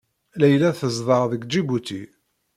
[0.39, 2.01] Layla tezdeɣ deg Ǧibuti.